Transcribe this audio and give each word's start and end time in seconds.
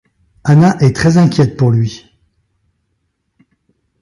Anna 0.43 0.77
est 0.79 0.95
très 0.95 1.17
inquiète 1.19 1.55
pour 1.57 1.69
lui. 1.69 2.11